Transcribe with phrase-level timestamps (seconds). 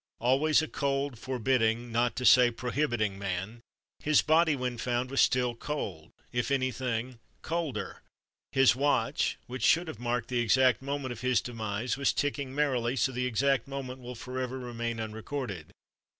[0.19, 3.61] Always a cold, forbidding (not to say prohibiting) man,
[3.99, 8.01] his body when found was still cold—if anything colder;
[8.51, 12.95] his watch which should have marked the exact moment of his demise, was ticking merrily,
[12.95, 15.71] so the exact moment will forever remain unrecorded.